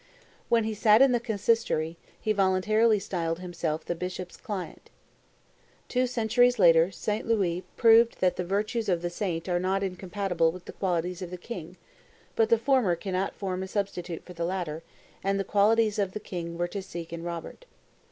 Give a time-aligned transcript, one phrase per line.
[0.49, 4.89] When he sat in the consistory, he voluntarily styled himself the bishops' client."
[5.87, 7.27] Two centuries later, St.
[7.27, 11.29] Louis proved that the virtues of the saint are not incompatible with the qualities of
[11.29, 11.77] the king;
[12.35, 14.81] but the former cannot form a substitute for the latter,
[15.23, 17.67] and the qualities of king were to seek in Robert.